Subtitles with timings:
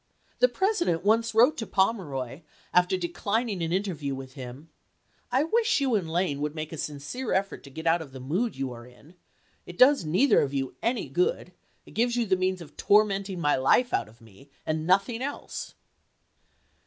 [0.39, 2.41] The President once wrote to Pomeroy,
[2.73, 4.69] after declining an inter view with him:"
[5.31, 8.19] I wish you and Lane would make a sincere effort to get out of the
[8.19, 9.15] mood you are Lincoln to in.
[9.67, 11.51] It docs neither of you any good;
[11.85, 14.87] it gives you ufy^ii' the means of tormenting my life out of me, and MS."
[14.87, 15.75] nothing else."